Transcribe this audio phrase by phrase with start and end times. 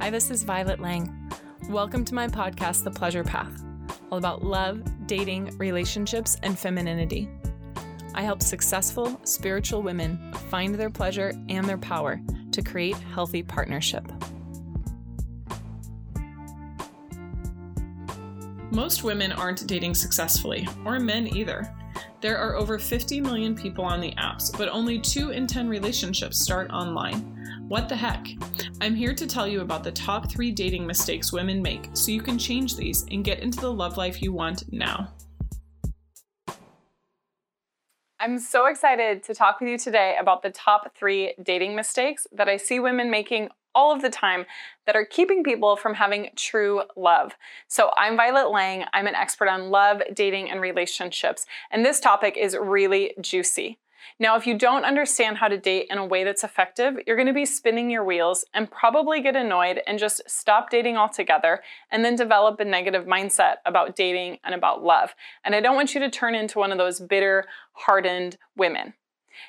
[0.00, 1.12] Hi, this is Violet Lang.
[1.68, 3.64] Welcome to my podcast, The Pleasure Path,
[4.12, 7.28] all about love, dating, relationships, and femininity.
[8.14, 12.20] I help successful spiritual women find their pleasure and their power
[12.52, 14.06] to create healthy partnership.
[18.70, 21.74] Most women aren't dating successfully, or men either.
[22.20, 26.40] There are over 50 million people on the apps, but only 2 in 10 relationships
[26.40, 27.37] start online.
[27.68, 28.26] What the heck?
[28.80, 32.22] I'm here to tell you about the top 3 dating mistakes women make so you
[32.22, 35.12] can change these and get into the love life you want now.
[38.18, 42.48] I'm so excited to talk with you today about the top three dating mistakes that
[42.48, 44.46] I see women making all of the time
[44.86, 47.36] that are keeping people from having true love.
[47.68, 48.86] So, I'm Violet Lang.
[48.92, 51.46] I'm an expert on love, dating, and relationships.
[51.70, 53.78] And this topic is really juicy.
[54.18, 57.28] Now, if you don't understand how to date in a way that's effective, you're going
[57.28, 62.04] to be spinning your wheels and probably get annoyed and just stop dating altogether and
[62.04, 65.14] then develop a negative mindset about dating and about love.
[65.44, 68.94] And I don't want you to turn into one of those bitter, hardened women.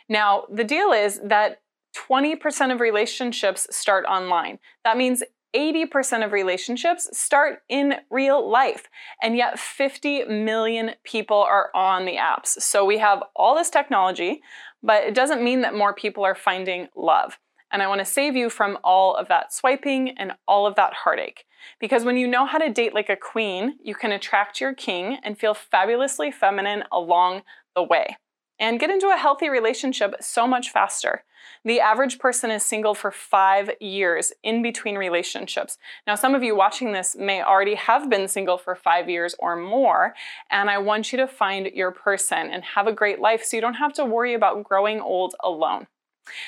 [0.08, 1.62] Now, the deal is that
[1.96, 4.60] 20% of relationships start online.
[4.84, 5.24] That means
[5.56, 8.88] 80% of relationships start in real life,
[9.22, 12.48] and yet 50 million people are on the apps.
[12.62, 14.42] So we have all this technology,
[14.84, 17.40] but it doesn't mean that more people are finding love.
[17.72, 20.94] And I want to save you from all of that swiping and all of that
[20.94, 21.46] heartache.
[21.80, 25.18] Because when you know how to date like a queen, you can attract your king
[25.24, 27.44] and feel fabulously feminine along
[27.76, 28.18] the way
[28.60, 31.24] and get into a healthy relationship so much faster.
[31.64, 35.78] The average person is single for five years in between relationships.
[36.06, 39.56] Now, some of you watching this may already have been single for five years or
[39.56, 40.14] more,
[40.50, 43.62] and I want you to find your person and have a great life so you
[43.62, 45.88] don't have to worry about growing old alone.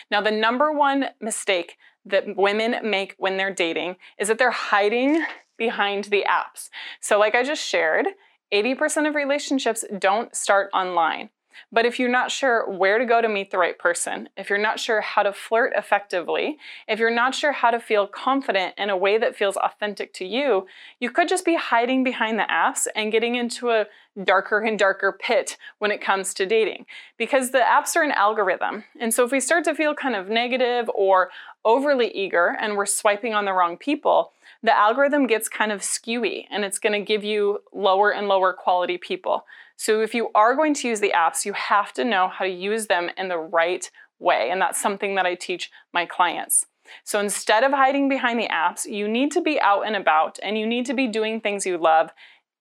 [0.09, 5.23] Now, the number one mistake that women make when they're dating is that they're hiding
[5.57, 6.69] behind the apps.
[6.99, 8.07] So, like I just shared,
[8.53, 11.29] 80% of relationships don't start online.
[11.71, 14.59] But if you're not sure where to go to meet the right person, if you're
[14.59, 16.57] not sure how to flirt effectively,
[16.87, 20.25] if you're not sure how to feel confident in a way that feels authentic to
[20.25, 20.67] you,
[20.99, 23.85] you could just be hiding behind the apps and getting into a
[24.23, 26.85] darker and darker pit when it comes to dating
[27.17, 28.83] because the apps are an algorithm.
[28.99, 31.29] And so if we start to feel kind of negative or
[31.63, 34.31] overly eager and we're swiping on the wrong people,
[34.63, 38.53] the algorithm gets kind of skewy and it's going to give you lower and lower
[38.53, 39.45] quality people.
[39.77, 42.51] So if you are going to use the apps, you have to know how to
[42.51, 43.89] use them in the right
[44.19, 44.49] way.
[44.51, 46.67] And that's something that I teach my clients.
[47.03, 50.57] So instead of hiding behind the apps, you need to be out and about and
[50.57, 52.11] you need to be doing things you love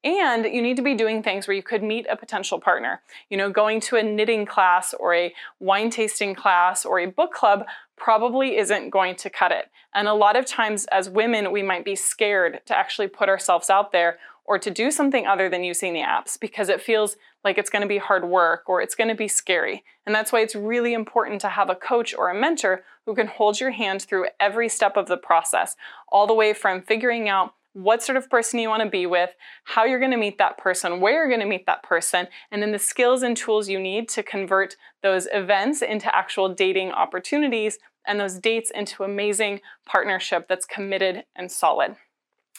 [0.03, 3.03] and you need to be doing things where you could meet a potential partner.
[3.29, 7.33] You know, going to a knitting class or a wine tasting class or a book
[7.33, 7.67] club
[7.97, 9.71] probably isn't going to cut it.
[9.95, 13.69] And a lot of times, as women, we might be scared to actually put ourselves
[13.69, 17.59] out there or to do something other than using the apps because it feels like
[17.59, 19.85] it's going to be hard work or it's going to be scary.
[20.07, 23.27] And that's why it's really important to have a coach or a mentor who can
[23.27, 25.77] hold your hand through every step of the process,
[26.09, 29.31] all the way from figuring out what sort of person you want to be with,
[29.65, 32.61] how you're going to meet that person, where you're going to meet that person, and
[32.61, 37.79] then the skills and tools you need to convert those events into actual dating opportunities
[38.07, 41.97] and those dates into amazing partnership that's committed and solid.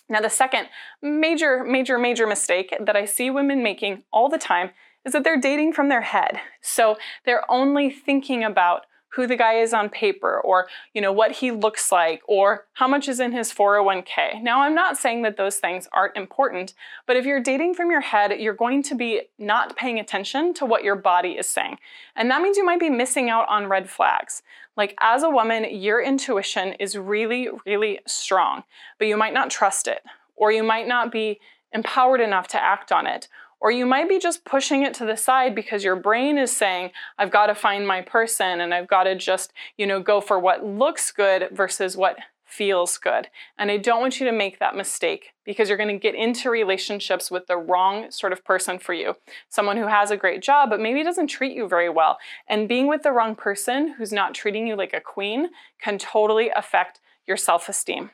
[0.08, 0.68] Now, the second
[1.02, 4.72] major, major, major mistake that I see women making all the time
[5.06, 6.40] is that they're dating from their head.
[6.62, 11.32] So they're only thinking about who the guy is on paper or you know what
[11.34, 14.42] he looks like or how much is in his 401k.
[14.42, 16.74] Now I'm not saying that those things aren't important,
[17.06, 20.66] but if you're dating from your head, you're going to be not paying attention to
[20.66, 21.78] what your body is saying.
[22.16, 24.44] And that means you might be missing out on red flags.
[24.78, 28.64] Like as a woman, your intuition is really really strong,
[28.98, 30.04] but you might not trust it
[30.36, 31.40] or you might not be
[31.74, 33.28] empowered enough to act on it
[33.62, 36.92] or you might be just pushing it to the side because your brain is saying,
[37.18, 40.40] I've got to find my person and I've got to just, you know, go for
[40.40, 42.18] what looks good versus what
[42.52, 43.30] feels good.
[43.58, 46.50] And I don't want you to make that mistake because you're going to get into
[46.50, 49.16] relationships with the wrong sort of person for you.
[49.48, 52.18] Someone who has a great job, but maybe doesn't treat you very well.
[52.50, 55.48] And being with the wrong person who's not treating you like a queen
[55.82, 58.12] can totally affect your self esteem.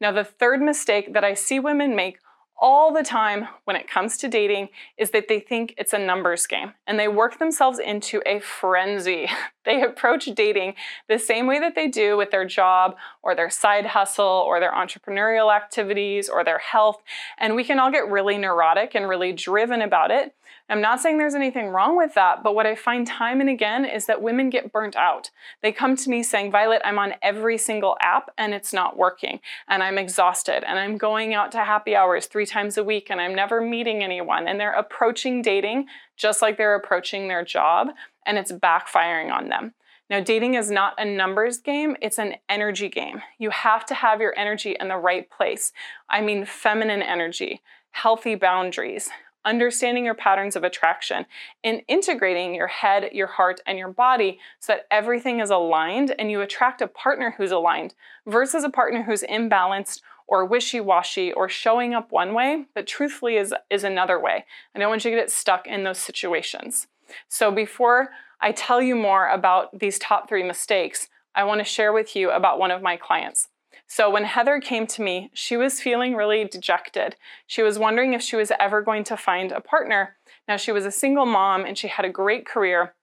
[0.00, 2.18] Now, the third mistake that I see women make
[2.58, 6.46] all the time when it comes to dating is that they think it's a numbers
[6.46, 9.28] game and they work themselves into a frenzy
[9.76, 10.74] They approach dating
[11.08, 14.72] the same way that they do with their job or their side hustle or their
[14.72, 17.02] entrepreneurial activities or their health.
[17.36, 20.34] And we can all get really neurotic and really driven about it.
[20.68, 23.84] I'm not saying there's anything wrong with that, but what I find time and again
[23.84, 25.30] is that women get burnt out.
[25.62, 29.40] They come to me saying, Violet, I'm on every single app and it's not working,
[29.68, 33.20] and I'm exhausted, and I'm going out to happy hours three times a week, and
[33.20, 34.48] I'm never meeting anyone.
[34.48, 35.86] And they're approaching dating
[36.16, 37.88] just like they're approaching their job,
[38.24, 39.74] and it's backfiring on them.
[40.08, 43.22] Now, dating is not a numbers game, it's an energy game.
[43.38, 45.72] You have to have your energy in the right place.
[46.08, 47.60] I mean, feminine energy,
[47.90, 49.10] healthy boundaries,
[49.44, 51.26] understanding your patterns of attraction,
[51.64, 56.30] and integrating your head, your heart, and your body so that everything is aligned and
[56.30, 57.94] you attract a partner who's aligned
[58.26, 63.54] versus a partner who's imbalanced or wishy-washy or showing up one way, but truthfully is,
[63.70, 64.44] is another way.
[64.74, 66.88] I don't want you to get stuck in those situations.
[67.28, 68.08] So before
[68.40, 72.30] I tell you more about these top three mistakes, I want to share with you
[72.30, 73.48] about one of my clients.
[73.86, 77.14] So when Heather came to me, she was feeling really dejected.
[77.46, 80.16] She was wondering if she was ever going to find a partner.
[80.48, 82.94] Now, she was a single mom and she had a great career.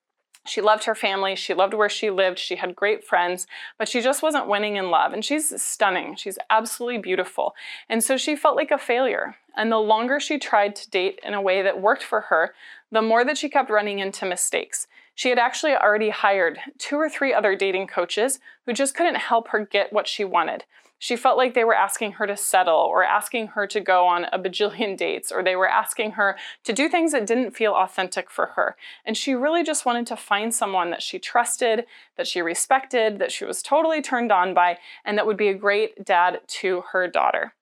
[0.45, 3.48] She loved her family, she loved where she lived, she had great friends,
[3.78, 5.13] but she just wasn't winning in love.
[5.13, 7.56] And she's stunning, she's absolutely beautiful.
[7.88, 9.38] And so she felt like a failure.
[9.56, 12.54] And the longer she tried to date in a way that worked for her,
[12.92, 14.88] the more that she kept running into mistakes.
[15.16, 19.50] She had actually already hired two or three other dating coaches who just couldn't help
[19.50, 20.66] her get what she wanted.
[21.04, 24.24] She felt like they were asking her to settle or asking her to go on
[24.32, 28.32] a bajillion dates or they were asking her to do things that didn't feel authentic
[28.32, 28.78] for her.
[29.04, 31.84] And she really just wanted to find someone that she trusted,
[32.16, 35.54] that she respected, that she was totally turned on by, and that would be a
[35.54, 37.54] great dad to her daughter.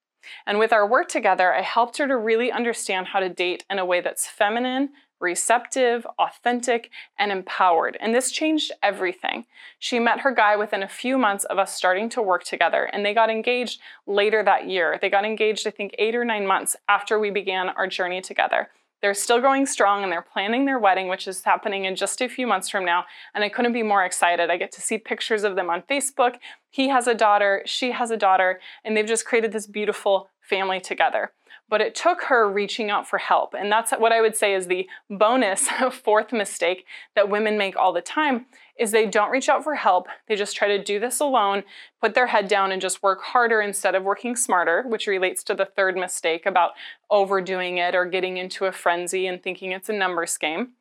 [0.45, 3.79] And with our work together, I helped her to really understand how to date in
[3.79, 4.89] a way that's feminine,
[5.21, 7.97] receptive, authentic, and empowered.
[8.01, 9.45] And this changed everything.
[9.79, 13.05] She met her guy within a few months of us starting to work together, and
[13.05, 14.97] they got engaged later that year.
[15.01, 18.69] They got engaged, I think, eight or nine months after we began our journey together.
[19.01, 22.29] They're still going strong and they're planning their wedding, which is happening in just a
[22.29, 23.05] few months from now.
[23.33, 24.51] And I couldn't be more excited.
[24.51, 26.35] I get to see pictures of them on Facebook.
[26.69, 30.79] He has a daughter, she has a daughter, and they've just created this beautiful family
[30.79, 31.31] together
[31.71, 33.55] but it took her reaching out for help.
[33.57, 35.69] And that's what I would say is the bonus
[36.03, 36.85] fourth mistake
[37.15, 38.45] that women make all the time
[38.77, 40.07] is they don't reach out for help.
[40.27, 41.63] They just try to do this alone,
[42.01, 45.53] put their head down and just work harder instead of working smarter, which relates to
[45.53, 46.71] the third mistake about
[47.09, 50.71] overdoing it or getting into a frenzy and thinking it's a numbers game.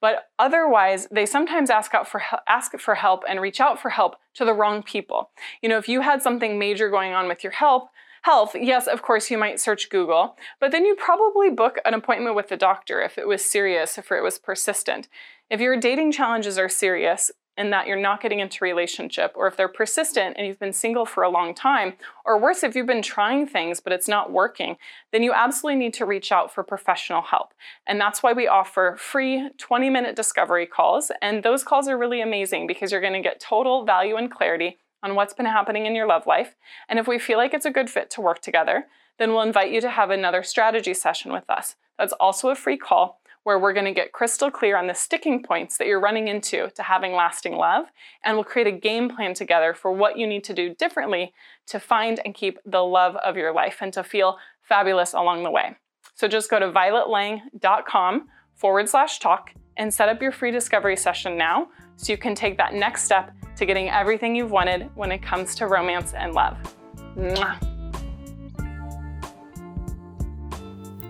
[0.00, 4.16] But otherwise, they sometimes ask out for ask for help and reach out for help
[4.34, 5.30] to the wrong people.
[5.62, 7.90] You know, if you had something major going on with your help,
[8.22, 12.36] Health, yes, of course, you might search Google, but then you probably book an appointment
[12.36, 15.08] with the doctor if it was serious, if it was persistent.
[15.48, 17.30] If your dating challenges are serious,
[17.60, 21.04] and that you're not getting into relationship or if they're persistent and you've been single
[21.04, 21.92] for a long time
[22.24, 24.76] or worse if you've been trying things but it's not working
[25.12, 27.52] then you absolutely need to reach out for professional help
[27.86, 32.22] and that's why we offer free 20 minute discovery calls and those calls are really
[32.22, 35.94] amazing because you're going to get total value and clarity on what's been happening in
[35.94, 36.54] your love life.
[36.88, 38.86] And if we feel like it's a good fit to work together,
[39.18, 41.76] then we'll invite you to have another strategy session with us.
[41.98, 45.42] That's also a free call where we're going to get crystal clear on the sticking
[45.42, 47.86] points that you're running into to having lasting love.
[48.24, 51.32] And we'll create a game plan together for what you need to do differently
[51.68, 55.50] to find and keep the love of your life and to feel fabulous along the
[55.50, 55.76] way.
[56.14, 61.36] So just go to violetlang.com forward slash talk and set up your free discovery session
[61.36, 65.22] now so you can take that next step to getting everything you've wanted when it
[65.22, 66.56] comes to romance and love.
[67.16, 67.58] Mwah.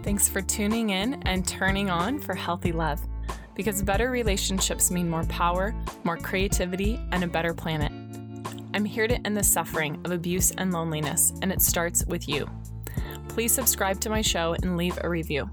[0.02, 3.00] Thanks for tuning in and turning on for healthy love
[3.54, 7.92] because better relationships mean more power, more creativity, and a better planet.
[8.73, 12.49] I'm here to end the suffering of abuse and loneliness, and it starts with you.
[13.28, 15.50] Please subscribe to my show and leave a review.